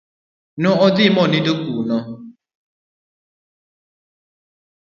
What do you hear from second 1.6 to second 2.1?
kuno.